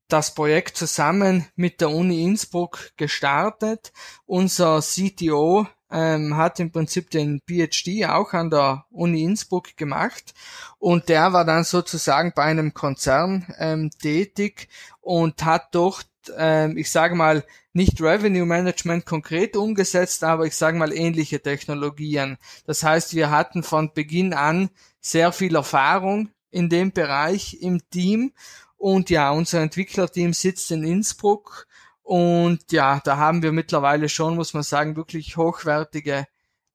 das 0.09 0.35
Projekt 0.35 0.77
zusammen 0.77 1.47
mit 1.57 1.81
der 1.81 1.91
Uni 1.91 2.25
Innsbruck 2.25 2.91
gestartet. 2.97 3.93
Unser 4.27 4.81
CTO 4.81 5.67
ähm, 5.91 6.37
hat 6.37 6.59
im 6.61 6.73
Prinzip 6.73 7.11
den 7.11 7.41
PhD 7.49 8.07
auch 8.07 8.33
an 8.33 8.51
der 8.51 8.85
Uni 8.91 9.23
Innsbruck 9.23 9.77
gemacht 9.77 10.35
und 10.79 11.09
der 11.09 11.33
war 11.33 11.45
dann 11.45 11.65
sozusagen 11.65 12.33
bei 12.35 12.43
einem 12.43 12.75
Konzern 12.75 13.47
ähm, 13.59 13.91
tätig 13.91 14.69
und 15.01 15.45
hat 15.45 15.69
dort, 15.73 16.09
ähm, 16.37 16.77
ich 16.77 16.91
sage 16.91 17.15
mal, 17.15 17.45
nicht 17.75 18.01
Revenue 18.01 18.47
Management 18.47 19.05
konkret 19.05 19.57
umgesetzt, 19.57 20.25
aber 20.25 20.47
ich 20.47 20.57
sage 20.57 20.79
mal 20.79 20.93
ähnliche 20.93 21.43
Technologien. 21.43 22.39
Das 22.67 22.83
heißt, 22.83 23.15
wir 23.15 23.31
hatten 23.31 23.63
von 23.63 23.93
Beginn 23.93 24.33
an 24.33 24.71
sehr 25.01 25.33
viel 25.33 25.57
Erfahrung 25.57 26.31
in 26.51 26.69
dem 26.69 26.93
Bereich 26.93 27.59
im 27.61 27.81
Team 27.91 28.33
und 28.77 29.11
ja, 29.11 29.31
unser 29.33 29.61
Entwicklerteam 29.61 30.33
sitzt 30.33 30.71
in 30.71 30.85
Innsbruck 30.85 31.67
und 32.03 32.71
ja, 32.71 33.01
da 33.03 33.17
haben 33.17 33.43
wir 33.43 33.51
mittlerweile 33.51 34.09
schon, 34.09 34.37
muss 34.37 34.55
man 34.55 34.63
sagen, 34.63 34.95
wirklich 34.95 35.37
hochwertige 35.37 36.27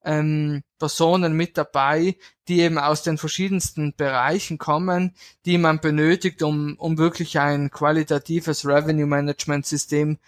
ähm, 0.04 0.62
Personen 0.78 1.34
mit 1.34 1.56
dabei, 1.56 2.16
die 2.48 2.60
eben 2.60 2.78
aus 2.78 3.02
den 3.02 3.16
verschiedensten 3.16 3.94
Bereichen 3.96 4.58
kommen, 4.58 5.14
die 5.46 5.56
man 5.56 5.80
benötigt, 5.80 6.42
um, 6.42 6.76
um 6.78 6.98
wirklich 6.98 7.38
ein 7.38 7.70
qualitatives 7.70 8.66
Revenue 8.66 9.06
Management 9.06 9.66
System 9.66 10.18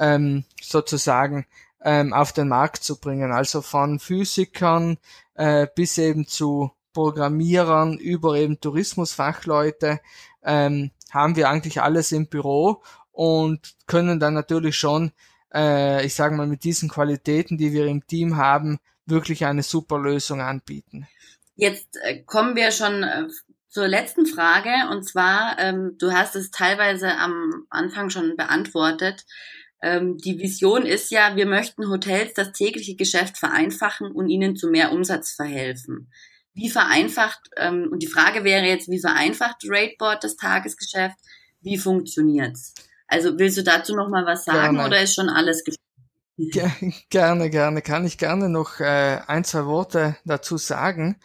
ähm, 0.00 0.44
sozusagen 0.60 1.46
ähm, 1.84 2.12
auf 2.12 2.32
den 2.32 2.48
Markt 2.48 2.82
zu 2.82 2.98
bringen. 2.98 3.30
Also 3.30 3.62
von 3.62 4.00
Physikern 4.00 4.98
äh, 5.34 5.68
bis 5.72 5.96
eben 5.98 6.26
zu 6.26 6.72
Programmierern 6.92 7.98
über 7.98 8.34
eben 8.34 8.60
Tourismusfachleute 8.60 10.00
ähm, 10.42 10.90
haben 11.12 11.36
wir 11.36 11.48
eigentlich 11.48 11.80
alles 11.80 12.10
im 12.10 12.26
Büro 12.26 12.82
und 13.12 13.74
können 13.86 14.18
dann 14.18 14.34
natürlich 14.34 14.76
schon, 14.76 15.12
äh, 15.54 16.04
ich 16.04 16.14
sage 16.14 16.34
mal, 16.34 16.46
mit 16.46 16.64
diesen 16.64 16.88
Qualitäten, 16.88 17.58
die 17.58 17.72
wir 17.72 17.86
im 17.86 18.06
Team 18.06 18.36
haben, 18.36 18.78
wirklich 19.06 19.44
eine 19.44 19.62
super 19.62 19.98
Lösung 19.98 20.40
anbieten. 20.40 21.06
Jetzt 21.54 21.96
äh, 22.02 22.22
kommen 22.22 22.56
wir 22.56 22.72
schon 22.72 23.02
äh, 23.02 23.28
zur 23.68 23.86
letzten 23.86 24.26
Frage 24.26 24.70
und 24.90 25.04
zwar, 25.04 25.58
ähm, 25.58 25.96
du 25.98 26.12
hast 26.12 26.34
es 26.34 26.50
teilweise 26.50 27.16
am 27.16 27.66
Anfang 27.70 28.10
schon 28.10 28.36
beantwortet. 28.36 29.26
Ähm, 29.82 30.18
die 30.18 30.38
Vision 30.38 30.84
ist 30.84 31.10
ja, 31.10 31.36
wir 31.36 31.46
möchten 31.46 31.88
Hotels 31.88 32.34
das 32.34 32.52
tägliche 32.52 32.96
Geschäft 32.96 33.38
vereinfachen 33.38 34.12
und 34.12 34.28
ihnen 34.28 34.56
zu 34.56 34.68
mehr 34.68 34.92
Umsatz 34.92 35.32
verhelfen. 35.32 36.10
Wie 36.52 36.68
vereinfacht, 36.68 37.40
ähm, 37.56 37.88
und 37.90 38.02
die 38.02 38.08
Frage 38.08 38.44
wäre 38.44 38.66
jetzt, 38.66 38.88
wie 38.90 39.00
vereinfacht 39.00 39.62
Rateboard 39.64 40.22
das 40.22 40.36
Tagesgeschäft? 40.36 41.16
Wie 41.62 41.78
funktioniert's? 41.78 42.74
Also 43.06 43.38
willst 43.38 43.58
du 43.58 43.62
dazu 43.62 43.94
noch 43.94 44.08
mal 44.08 44.26
was 44.26 44.44
sagen 44.44 44.76
gerne. 44.76 44.86
oder 44.86 45.02
ist 45.02 45.14
schon 45.14 45.28
alles 45.28 45.64
gesprochen? 45.64 45.80
Gerne, 47.10 47.50
gerne. 47.50 47.82
Kann 47.82 48.06
ich 48.06 48.16
gerne 48.16 48.48
noch 48.48 48.80
äh, 48.80 49.20
ein, 49.26 49.44
zwei 49.44 49.66
Worte 49.66 50.16
dazu 50.24 50.56
sagen. 50.56 51.20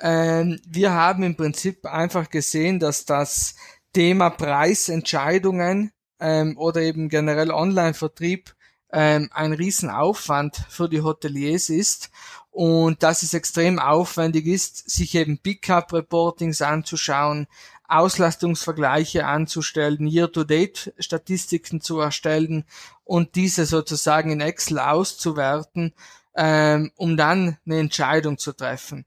Ähm, 0.00 0.58
wir 0.66 0.92
haben 0.92 1.22
im 1.22 1.36
Prinzip 1.36 1.84
einfach 1.84 2.30
gesehen, 2.30 2.80
dass 2.80 3.04
das 3.04 3.56
Thema 3.92 4.30
Preisentscheidungen 4.30 5.92
ähm, 6.24 6.56
oder 6.56 6.80
eben 6.80 7.10
generell 7.10 7.50
Online-Vertrieb 7.50 8.54
ähm, 8.90 9.28
ein 9.32 9.52
Riesenaufwand 9.52 10.56
für 10.70 10.88
die 10.88 11.02
Hoteliers 11.02 11.68
ist 11.68 12.10
und 12.50 13.02
dass 13.02 13.22
es 13.22 13.34
extrem 13.34 13.78
aufwendig 13.78 14.46
ist, 14.46 14.88
sich 14.88 15.14
eben 15.16 15.38
Pickup-Reportings 15.38 16.62
anzuschauen, 16.62 17.46
Auslastungsvergleiche 17.88 19.26
anzustellen, 19.26 20.06
Year-to-Date-Statistiken 20.06 21.82
zu 21.82 22.00
erstellen 22.00 22.64
und 23.04 23.34
diese 23.34 23.66
sozusagen 23.66 24.30
in 24.30 24.40
Excel 24.40 24.78
auszuwerten, 24.78 25.92
ähm, 26.34 26.90
um 26.96 27.18
dann 27.18 27.58
eine 27.66 27.80
Entscheidung 27.80 28.38
zu 28.38 28.54
treffen. 28.54 29.04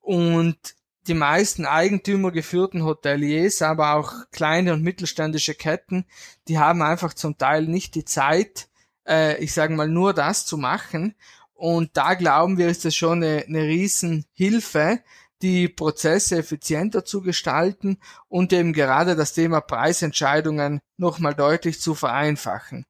Und 0.00 0.76
die 1.06 1.14
meisten 1.14 1.66
eigentümergeführten 1.66 2.84
Hoteliers, 2.84 3.62
aber 3.62 3.94
auch 3.94 4.12
kleine 4.30 4.72
und 4.72 4.82
mittelständische 4.82 5.54
Ketten, 5.54 6.04
die 6.48 6.58
haben 6.58 6.82
einfach 6.82 7.14
zum 7.14 7.38
Teil 7.38 7.66
nicht 7.66 7.94
die 7.94 8.04
Zeit, 8.04 8.68
äh, 9.06 9.42
ich 9.42 9.52
sage 9.52 9.74
mal, 9.74 9.88
nur 9.88 10.14
das 10.14 10.46
zu 10.46 10.56
machen. 10.56 11.14
Und 11.54 11.96
da 11.96 12.14
glauben 12.14 12.58
wir, 12.58 12.68
ist 12.68 12.84
das 12.84 12.94
schon 12.94 13.22
eine, 13.22 13.44
eine 13.46 13.62
Riesenhilfe, 13.62 15.00
die 15.42 15.68
Prozesse 15.68 16.38
effizienter 16.38 17.04
zu 17.04 17.20
gestalten 17.20 17.98
und 18.28 18.52
eben 18.52 18.72
gerade 18.72 19.16
das 19.16 19.32
Thema 19.32 19.60
Preisentscheidungen 19.60 20.80
nochmal 20.96 21.34
deutlich 21.34 21.80
zu 21.80 21.94
vereinfachen. 21.94 22.86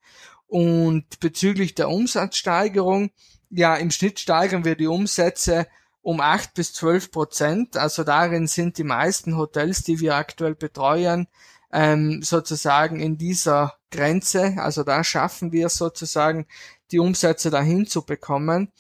Und 0.47 1.19
bezüglich 1.21 1.75
der 1.75 1.89
Umsatzsteigerung, 1.89 3.11
ja, 3.49 3.75
im 3.77 3.91
Schnitt 3.91 4.21
steigern 4.21 4.67
wir 4.67 4.77
die 4.77 4.87
Umsätze 4.87 5.67
um 6.03 6.21
acht 6.21 6.55
bis 6.55 6.73
zwölf 6.73 7.11
Prozent. 7.11 7.77
Also 7.77 8.05
darin 8.05 8.47
sind 8.47 8.79
die 8.79 8.85
meisten 8.85 9.37
Hotels, 9.37 9.83
die 9.85 10.01
wir 10.01 10.17
aktuell 10.17 10.55
betreuen, 10.55 11.29
ähm, 11.73 12.23
sozusagen 12.23 13.01
in 13.01 13.17
dieser 13.17 13.75
Grenze. 13.91 14.57
Also 14.59 14.83
da 14.83 15.05
schaffen 15.05 15.53
wir 15.53 15.69
sozusagen 15.69 16.47
die 16.91 16.99
Umsätze 16.99 17.51
dahin 17.51 17.87
zu 17.87 18.03
bekommen. 18.03 18.73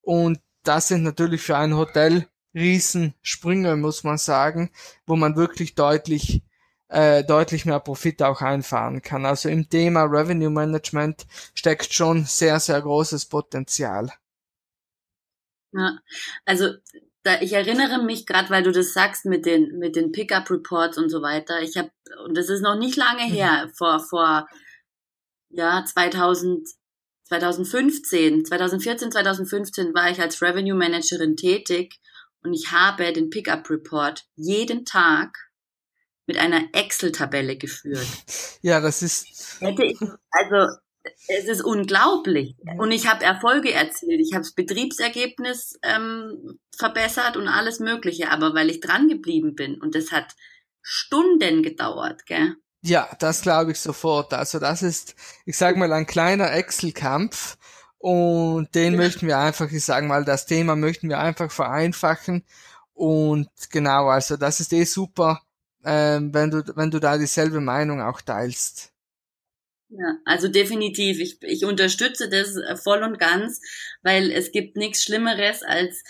Und 0.00 0.40
das 0.62 0.88
sind 0.88 1.02
natürlich 1.02 1.42
für 1.42 1.56
ein 1.56 1.76
Hotel 1.76 2.26
Riesensprünge, 2.54 3.76
muss 3.76 4.02
man 4.02 4.18
sagen, 4.18 4.70
wo 5.06 5.16
man 5.16 5.36
wirklich 5.36 5.74
deutlich 5.74 6.42
äh, 6.88 7.22
deutlich 7.22 7.66
mehr 7.66 7.78
Profit 7.78 8.22
auch 8.22 8.42
einfahren 8.42 9.00
kann. 9.00 9.24
Also 9.24 9.48
im 9.48 9.68
Thema 9.68 10.02
Revenue 10.04 10.50
Management 10.50 11.26
steckt 11.54 11.94
schon 11.94 12.24
sehr, 12.24 12.58
sehr 12.58 12.82
großes 12.82 13.26
Potenzial. 13.26 14.12
Ja, 15.72 15.98
also 16.44 16.74
da, 17.22 17.40
ich 17.40 17.52
erinnere 17.52 18.02
mich 18.02 18.26
gerade, 18.26 18.50
weil 18.50 18.62
du 18.62 18.72
das 18.72 18.92
sagst 18.92 19.26
mit 19.26 19.46
den 19.46 19.78
mit 19.78 19.96
den 19.96 20.12
Pickup 20.12 20.50
Reports 20.50 20.98
und 20.98 21.10
so 21.10 21.22
weiter. 21.22 21.60
Ich 21.60 21.76
habe 21.76 21.90
und 22.24 22.36
das 22.36 22.48
ist 22.48 22.62
noch 22.62 22.76
nicht 22.76 22.96
lange 22.96 23.26
mhm. 23.26 23.32
her, 23.32 23.66
mhm. 23.66 23.74
vor 23.74 24.00
vor 24.00 24.48
ja 25.50 25.84
2000 25.84 26.68
2015, 27.30 28.44
2014, 28.44 29.12
2015 29.12 29.94
war 29.94 30.10
ich 30.10 30.20
als 30.20 30.42
Revenue 30.42 30.74
Managerin 30.74 31.36
tätig 31.36 32.00
und 32.42 32.52
ich 32.52 32.72
habe 32.72 33.12
den 33.12 33.30
Pickup 33.30 33.70
Report 33.70 34.24
jeden 34.34 34.84
Tag 34.84 35.36
mit 36.26 36.38
einer 36.38 36.62
Excel-Tabelle 36.72 37.56
geführt. 37.56 38.06
Ja, 38.62 38.80
das 38.80 39.02
ist. 39.02 39.60
Hätte 39.60 39.84
ich, 39.84 39.98
also 40.30 40.76
es 41.28 41.44
ist 41.46 41.62
unglaublich. 41.62 42.56
Und 42.78 42.92
ich 42.92 43.06
habe 43.06 43.24
Erfolge 43.24 43.72
erzielt. 43.72 44.20
Ich 44.20 44.32
habe 44.32 44.42
das 44.42 44.52
Betriebsergebnis 44.52 45.78
ähm, 45.82 46.58
verbessert 46.76 47.36
und 47.36 47.48
alles 47.48 47.80
Mögliche. 47.80 48.30
Aber 48.30 48.54
weil 48.54 48.70
ich 48.70 48.80
dran 48.80 49.08
geblieben 49.08 49.54
bin 49.54 49.80
und 49.80 49.94
das 49.94 50.12
hat 50.12 50.34
Stunden 50.82 51.62
gedauert, 51.62 52.26
gell? 52.26 52.56
Ja, 52.82 53.08
das 53.18 53.42
glaube 53.42 53.72
ich 53.72 53.80
sofort. 53.80 54.32
Also 54.32 54.58
das 54.58 54.82
ist, 54.82 55.14
ich 55.44 55.56
sage 55.56 55.78
mal, 55.78 55.92
ein 55.92 56.06
kleiner 56.06 56.52
Excel-Kampf 56.52 57.58
und 57.98 58.74
den 58.74 58.94
ja. 58.94 58.98
möchten 58.98 59.26
wir 59.26 59.38
einfach, 59.38 59.70
ich 59.70 59.84
sage 59.84 60.06
mal, 60.06 60.24
das 60.24 60.46
Thema 60.46 60.76
möchten 60.76 61.10
wir 61.10 61.18
einfach 61.18 61.50
vereinfachen 61.50 62.44
und 62.94 63.48
genau, 63.70 64.08
also 64.08 64.36
das 64.36 64.60
ist 64.60 64.72
eh 64.72 64.84
super, 64.84 65.42
ähm, 65.84 66.32
wenn 66.34 66.50
du 66.50 66.62
wenn 66.76 66.90
du 66.90 66.98
da 66.98 67.18
dieselbe 67.18 67.60
Meinung 67.60 68.00
auch 68.02 68.20
teilst. 68.20 68.89
Ja, 69.90 70.18
also 70.24 70.48
definitiv. 70.48 71.18
Ich, 71.18 71.42
ich 71.42 71.64
unterstütze 71.64 72.28
das 72.28 72.56
voll 72.82 73.02
und 73.02 73.18
ganz, 73.18 73.60
weil 74.02 74.30
es 74.30 74.52
gibt 74.52 74.76
nichts 74.76 75.02
Schlimmeres 75.02 75.62
als 75.62 76.02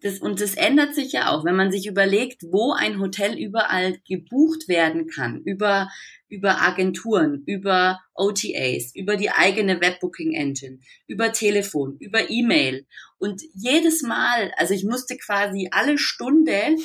das, 0.00 0.20
und 0.20 0.40
das 0.40 0.54
ändert 0.54 0.94
sich 0.94 1.12
ja 1.12 1.30
auch, 1.30 1.44
wenn 1.44 1.56
man 1.56 1.70
sich 1.70 1.86
überlegt, 1.86 2.42
wo 2.44 2.72
ein 2.72 2.98
Hotel 2.98 3.38
überall 3.38 3.98
gebucht 4.08 4.68
werden 4.68 5.06
kann, 5.08 5.42
über, 5.44 5.90
über 6.28 6.62
Agenturen, 6.62 7.42
über 7.46 8.00
OTAs, 8.14 8.94
über 8.94 9.16
die 9.16 9.30
eigene 9.30 9.80
Webbooking 9.80 10.32
Engine, 10.32 10.78
über 11.06 11.32
Telefon, 11.32 11.96
über 11.98 12.30
E-Mail. 12.30 12.86
Und 13.18 13.42
jedes 13.54 14.02
Mal, 14.02 14.52
also 14.56 14.74
ich 14.74 14.84
musste 14.84 15.16
quasi 15.16 15.68
alle 15.70 15.98
Stunde 15.98 16.76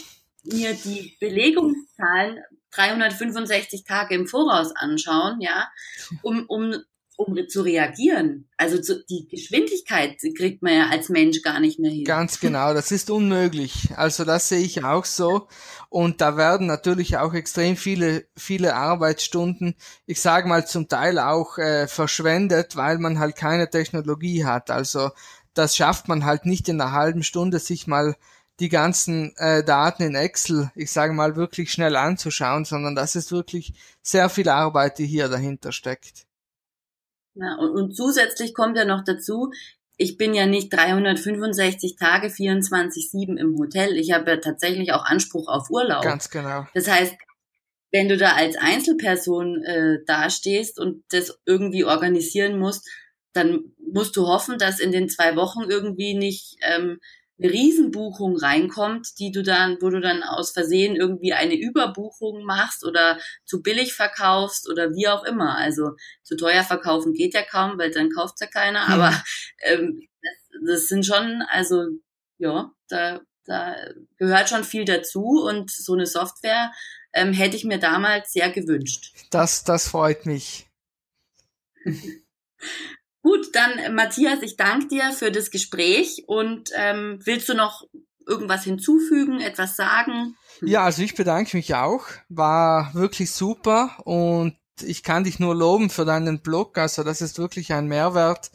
mir 0.43 0.73
die 0.73 1.15
Belegungszahlen 1.19 2.39
365 2.71 3.83
Tage 3.83 4.15
im 4.15 4.27
Voraus 4.27 4.75
anschauen, 4.75 5.39
ja, 5.41 5.67
um, 6.21 6.45
um 6.47 6.75
um 7.17 7.35
zu 7.49 7.63
reagieren. 7.63 8.47
Also 8.57 8.79
zu, 8.79 9.03
die 9.03 9.27
Geschwindigkeit 9.27 10.17
kriegt 10.37 10.61
man 10.61 10.73
ja 10.73 10.89
als 10.89 11.09
Mensch 11.09 11.41
gar 11.41 11.59
nicht 11.59 11.79
mehr 11.79 11.89
hin. 11.89 12.05
Ganz 12.05 12.39
genau, 12.39 12.75
das 12.75 12.91
ist 12.91 13.09
unmöglich. 13.09 13.89
Also 13.95 14.23
das 14.23 14.49
sehe 14.49 14.59
ich 14.59 14.83
auch 14.83 15.03
so. 15.03 15.47
Und 15.89 16.21
da 16.21 16.37
werden 16.37 16.67
natürlich 16.67 17.17
auch 17.17 17.33
extrem 17.33 17.75
viele, 17.75 18.27
viele 18.37 18.75
Arbeitsstunden, 18.75 19.73
ich 20.05 20.21
sage 20.21 20.47
mal 20.47 20.67
zum 20.67 20.87
Teil 20.87 21.17
auch 21.17 21.57
äh, 21.57 21.87
verschwendet, 21.87 22.75
weil 22.75 22.99
man 22.99 23.17
halt 23.17 23.35
keine 23.35 23.67
Technologie 23.67 24.45
hat. 24.45 24.69
Also 24.69 25.09
das 25.55 25.75
schafft 25.75 26.07
man 26.07 26.23
halt 26.23 26.45
nicht 26.45 26.69
in 26.69 26.79
einer 26.79 26.91
halben 26.91 27.23
Stunde, 27.23 27.57
sich 27.57 27.87
mal 27.87 28.15
die 28.59 28.69
ganzen 28.69 29.35
äh, 29.37 29.63
Daten 29.63 30.03
in 30.03 30.15
Excel, 30.15 30.71
ich 30.75 30.91
sage 30.91 31.13
mal, 31.13 31.35
wirklich 31.35 31.71
schnell 31.71 31.95
anzuschauen, 31.95 32.65
sondern 32.65 32.95
das 32.95 33.15
ist 33.15 33.31
wirklich 33.31 33.73
sehr 34.01 34.29
viel 34.29 34.49
Arbeit, 34.49 34.97
die 34.97 35.05
hier 35.05 35.29
dahinter 35.29 35.71
steckt. 35.71 36.25
Ja, 37.35 37.55
und, 37.59 37.69
und 37.69 37.95
zusätzlich 37.95 38.53
kommt 38.55 38.77
ja 38.77 38.85
noch 38.85 39.03
dazu, 39.03 39.51
ich 39.97 40.17
bin 40.17 40.33
ja 40.33 40.45
nicht 40.45 40.71
365 40.73 41.95
Tage 41.95 42.27
24-7 42.27 43.37
im 43.37 43.57
Hotel. 43.57 43.97
Ich 43.97 44.11
habe 44.11 44.31
ja 44.31 44.37
tatsächlich 44.37 44.93
auch 44.93 45.03
Anspruch 45.05 45.47
auf 45.47 45.69
Urlaub. 45.69 46.03
Ganz 46.03 46.29
genau. 46.29 46.67
Das 46.73 46.87
heißt, 46.87 47.15
wenn 47.91 48.07
du 48.07 48.17
da 48.17 48.33
als 48.33 48.57
Einzelperson 48.57 49.63
äh, 49.63 49.97
dastehst 50.05 50.79
und 50.79 51.03
das 51.09 51.39
irgendwie 51.45 51.83
organisieren 51.83 52.59
musst, 52.59 52.87
dann 53.33 53.73
musst 53.91 54.15
du 54.17 54.27
hoffen, 54.27 54.57
dass 54.57 54.79
in 54.79 54.91
den 54.91 55.09
zwei 55.09 55.35
Wochen 55.35 55.63
irgendwie 55.69 56.15
nicht 56.15 56.57
ähm, 56.61 56.99
eine 57.39 57.51
Riesenbuchung 57.51 58.37
reinkommt, 58.37 59.19
die 59.19 59.31
du 59.31 59.43
dann, 59.43 59.77
wo 59.79 59.89
du 59.89 60.01
dann 60.01 60.23
aus 60.23 60.51
Versehen 60.51 60.95
irgendwie 60.95 61.33
eine 61.33 61.55
Überbuchung 61.55 62.43
machst 62.43 62.83
oder 62.83 63.19
zu 63.45 63.61
billig 63.61 63.93
verkaufst 63.93 64.69
oder 64.69 64.91
wie 64.95 65.07
auch 65.07 65.23
immer. 65.23 65.55
Also 65.57 65.91
zu 66.23 66.35
teuer 66.35 66.63
verkaufen 66.63 67.13
geht 67.13 67.33
ja 67.33 67.43
kaum, 67.43 67.77
weil 67.77 67.91
dann 67.91 68.09
kauft 68.09 68.41
ja 68.41 68.47
keiner. 68.47 68.87
Hm. 68.87 68.93
Aber 68.93 69.23
ähm, 69.61 70.07
das, 70.21 70.61
das 70.65 70.87
sind 70.87 71.05
schon, 71.05 71.43
also 71.49 71.85
ja, 72.39 72.71
da, 72.89 73.21
da 73.45 73.75
gehört 74.17 74.49
schon 74.49 74.63
viel 74.63 74.85
dazu 74.85 75.43
und 75.47 75.71
so 75.71 75.93
eine 75.93 76.07
Software 76.07 76.71
ähm, 77.13 77.33
hätte 77.33 77.55
ich 77.55 77.63
mir 77.63 77.79
damals 77.79 78.33
sehr 78.33 78.49
gewünscht. 78.51 79.13
Das, 79.29 79.63
das 79.63 79.87
freut 79.87 80.25
mich. 80.25 80.67
Gut, 83.27 83.53
dann 83.53 83.77
äh, 83.77 83.89
Matthias, 83.89 84.41
ich 84.41 84.55
danke 84.55 84.87
dir 84.87 85.11
für 85.11 85.33
das 85.33 85.51
Gespräch 85.51 86.23
und 86.27 86.69
ähm, 86.77 87.19
willst 87.25 87.49
du 87.49 87.55
noch 87.55 87.83
irgendwas 88.25 88.63
hinzufügen, 88.63 89.41
etwas 89.41 89.75
sagen? 89.75 90.37
Ja, 90.61 90.83
also 90.85 91.01
ich 91.01 91.13
bedanke 91.13 91.57
mich 91.57 91.75
auch. 91.75 92.05
War 92.29 92.93
wirklich 92.93 93.31
super 93.31 93.97
und 94.05 94.55
ich 94.81 95.03
kann 95.03 95.25
dich 95.25 95.39
nur 95.39 95.53
loben 95.55 95.89
für 95.89 96.05
deinen 96.05 96.39
Blog. 96.39 96.77
Also 96.77 97.03
das 97.03 97.19
ist 97.19 97.37
wirklich 97.37 97.73
ein 97.73 97.87
Mehrwert 97.87 98.49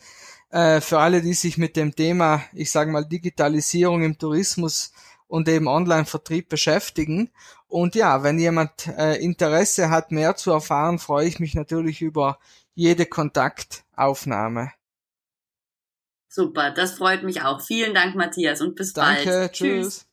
äh, 0.48 0.80
für 0.80 1.00
alle, 1.00 1.20
die 1.20 1.34
sich 1.34 1.58
mit 1.58 1.76
dem 1.76 1.94
Thema, 1.94 2.42
ich 2.54 2.70
sage 2.70 2.90
mal, 2.90 3.04
Digitalisierung 3.04 4.02
im 4.02 4.16
Tourismus 4.16 4.94
und 5.26 5.50
eben 5.50 5.68
Online-Vertrieb 5.68 6.48
beschäftigen. 6.48 7.30
Und 7.68 7.94
ja, 7.94 8.22
wenn 8.22 8.38
jemand 8.38 8.86
äh, 8.86 9.16
Interesse 9.22 9.90
hat, 9.90 10.12
mehr 10.12 10.34
zu 10.36 10.50
erfahren, 10.50 10.98
freue 10.98 11.26
ich 11.26 11.40
mich 11.40 11.54
natürlich 11.54 12.00
über 12.00 12.38
jede 12.74 13.06
Kontaktaufnahme. 13.06 14.72
Super, 16.28 16.70
das 16.70 16.94
freut 16.94 17.22
mich 17.24 17.42
auch. 17.42 17.60
Vielen 17.60 17.92
Dank, 17.94 18.14
Matthias, 18.14 18.62
und 18.62 18.74
bis 18.74 18.94
Danke, 18.94 19.24
bald. 19.24 19.26
Danke, 19.26 19.52
tschüss. 19.52 19.84
tschüss. 19.84 20.11